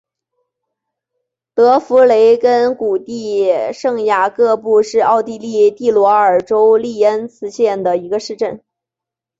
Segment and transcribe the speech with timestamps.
[1.53, 8.63] 德弗雷根谷地圣雅各布是奥地利蒂罗尔州利恩茨县的一个市镇。